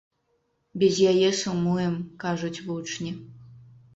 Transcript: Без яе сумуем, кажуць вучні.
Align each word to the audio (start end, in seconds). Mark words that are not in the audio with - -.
Без 0.83 1.01
яе 1.11 1.29
сумуем, 1.41 1.93
кажуць 2.23 2.63
вучні. 2.69 3.11